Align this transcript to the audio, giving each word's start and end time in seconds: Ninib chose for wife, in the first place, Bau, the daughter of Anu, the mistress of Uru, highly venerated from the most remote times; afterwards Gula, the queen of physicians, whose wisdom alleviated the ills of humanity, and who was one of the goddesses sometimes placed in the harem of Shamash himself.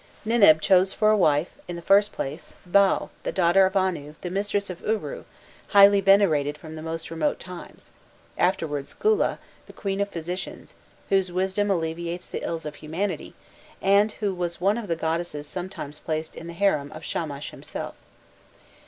Ninib 0.25 0.61
chose 0.61 0.93
for 0.93 1.15
wife, 1.15 1.51
in 1.67 1.75
the 1.75 1.81
first 1.83 2.11
place, 2.11 2.55
Bau, 2.65 3.11
the 3.21 3.31
daughter 3.31 3.67
of 3.67 3.77
Anu, 3.77 4.15
the 4.21 4.31
mistress 4.31 4.71
of 4.71 4.81
Uru, 4.81 5.25
highly 5.67 6.01
venerated 6.01 6.57
from 6.57 6.73
the 6.75 6.81
most 6.81 7.11
remote 7.11 7.39
times; 7.39 7.91
afterwards 8.35 8.95
Gula, 8.95 9.37
the 9.67 9.73
queen 9.73 10.01
of 10.01 10.09
physicians, 10.09 10.73
whose 11.09 11.31
wisdom 11.31 11.69
alleviated 11.69 12.31
the 12.31 12.43
ills 12.43 12.65
of 12.65 12.73
humanity, 12.77 13.35
and 13.79 14.13
who 14.13 14.33
was 14.33 14.59
one 14.59 14.79
of 14.79 14.87
the 14.87 14.95
goddesses 14.95 15.45
sometimes 15.45 15.99
placed 15.99 16.35
in 16.35 16.47
the 16.47 16.53
harem 16.53 16.91
of 16.93 17.05
Shamash 17.05 17.51
himself. 17.51 17.93